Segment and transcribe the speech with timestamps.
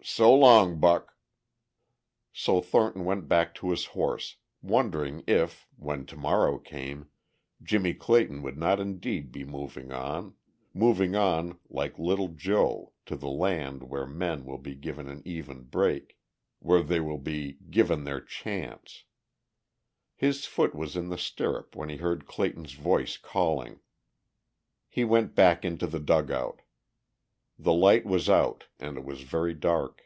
[0.00, 1.14] So long, Buck."
[2.32, 7.10] So Thornton went back to his horse, wondering if, when tomorrow came,
[7.62, 10.34] Jimmie Clayton would not indeed be moving on,
[10.72, 15.64] moving on like little Jo to the land where men will be given an even
[15.64, 16.16] break,
[16.58, 19.04] where they will be "given their chance."
[20.16, 23.80] His foot was in the stirrup when he heard Clayton's voice calling.
[24.88, 26.62] He went back into the dugout.
[27.60, 30.02] The light was out and it was very dark.